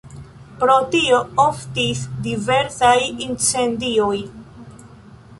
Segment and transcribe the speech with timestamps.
[0.61, 2.93] Pro tio oftis diversaj
[3.27, 4.17] incendioj.